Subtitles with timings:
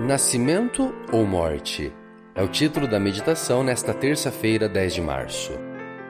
[0.00, 1.92] Nascimento ou morte?
[2.34, 5.52] É o título da meditação nesta terça-feira, 10 de março.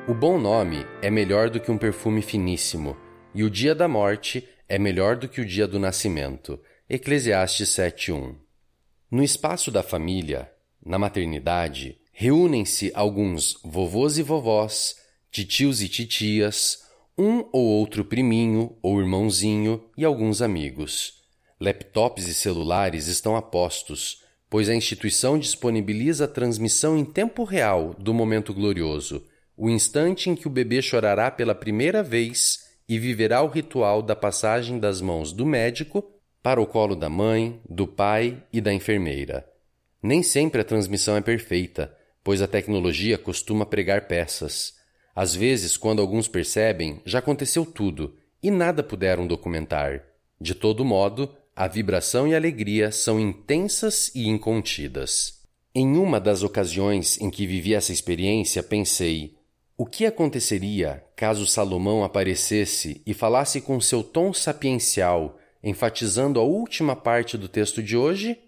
[0.06, 2.96] O bom nome é melhor do que um perfume finíssimo,
[3.34, 6.60] e o dia da morte é melhor do que o dia do nascimento.
[6.88, 8.36] Eclesiastes 7:1.
[9.10, 10.48] No espaço da família,
[10.86, 14.94] na maternidade, reúnem-se alguns vovôs e vovós,
[15.32, 16.84] titios e titias,
[17.18, 21.19] um ou outro priminho ou irmãozinho e alguns amigos.
[21.62, 27.94] Laptops e celulares estão a postos, pois a instituição disponibiliza a transmissão em tempo real
[27.98, 33.42] do momento glorioso, o instante em que o bebê chorará pela primeira vez e viverá
[33.42, 36.02] o ritual da passagem das mãos do médico
[36.42, 39.46] para o colo da mãe, do pai e da enfermeira.
[40.02, 44.72] Nem sempre a transmissão é perfeita, pois a tecnologia costuma pregar peças.
[45.14, 50.02] Às vezes, quando alguns percebem, já aconteceu tudo e nada puderam documentar.
[50.40, 55.42] De todo modo, a vibração e a alegria são intensas e incontidas.
[55.74, 59.36] Em uma das ocasiões em que vivi essa experiência, pensei:
[59.76, 66.96] o que aconteceria caso Salomão aparecesse e falasse com seu tom sapiencial, enfatizando a última
[66.96, 68.38] parte do texto de hoje?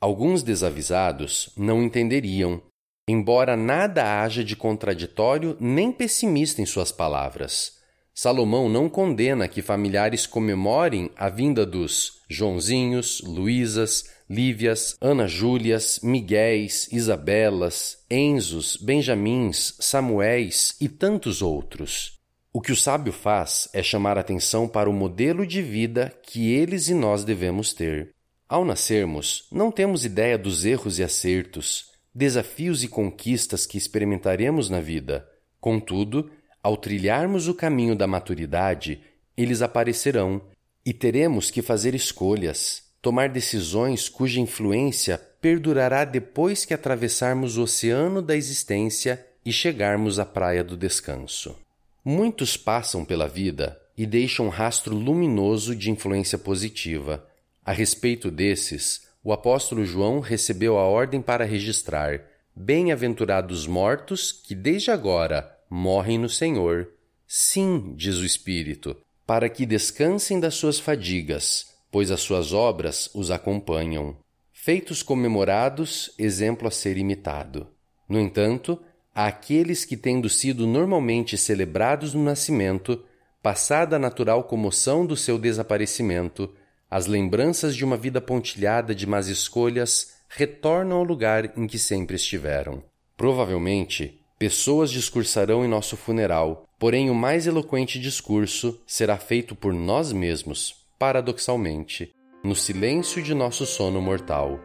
[0.00, 2.62] Alguns desavisados não entenderiam,
[3.08, 7.79] embora nada haja de contraditório nem pessimista em suas palavras.
[8.14, 16.88] Salomão não condena que familiares comemorem a vinda dos Joãozinhos, Luísas, Lívias, Ana Júlias, Miguéis,
[16.92, 22.20] Isabelas, Enzos, Benjamins, Samuéis e tantos outros.
[22.52, 26.88] O que o sábio faz é chamar atenção para o modelo de vida que eles
[26.88, 28.14] e nós devemos ter.
[28.48, 34.80] Ao nascermos, não temos ideia dos erros e acertos, desafios e conquistas que experimentaremos na
[34.80, 35.24] vida.
[35.60, 36.30] Contudo,
[36.62, 39.00] ao trilharmos o caminho da maturidade,
[39.36, 40.42] eles aparecerão
[40.84, 48.20] e teremos que fazer escolhas, tomar decisões cuja influência perdurará depois que atravessarmos o oceano
[48.20, 51.56] da existência e chegarmos à praia do descanso.
[52.04, 57.26] Muitos passam pela vida e deixam um rastro luminoso de influência positiva.
[57.64, 62.22] A respeito desses, o apóstolo João recebeu a ordem para registrar:
[62.54, 66.88] Bem-aventurados mortos que desde agora morrem no Senhor.
[67.26, 73.30] Sim, diz o Espírito, para que descansem das suas fadigas, pois as suas obras os
[73.30, 74.16] acompanham.
[74.52, 77.68] Feitos comemorados, exemplo a ser imitado.
[78.08, 78.82] No entanto,
[79.14, 83.04] há aqueles que, tendo sido normalmente celebrados no nascimento,
[83.40, 86.52] passada a natural comoção do seu desaparecimento,
[86.90, 92.16] as lembranças de uma vida pontilhada de más escolhas retornam ao lugar em que sempre
[92.16, 92.82] estiveram.
[93.16, 100.14] Provavelmente, Pessoas discursarão em nosso funeral, porém o mais eloquente discurso será feito por nós
[100.14, 102.10] mesmos, paradoxalmente,
[102.42, 104.58] no silêncio de nosso sono mortal.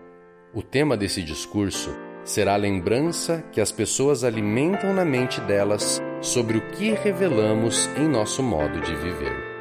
[0.54, 1.94] O tema desse discurso
[2.24, 8.08] será a lembrança que as pessoas alimentam na mente delas sobre o que revelamos em
[8.08, 9.55] nosso modo de viver.